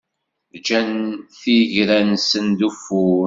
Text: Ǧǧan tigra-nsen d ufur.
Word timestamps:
Ǧǧan 0.59 0.91
tigra-nsen 1.39 2.45
d 2.59 2.61
ufur. 2.69 3.19